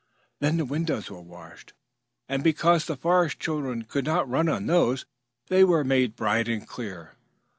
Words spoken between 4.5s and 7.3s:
those they were made bright and clear.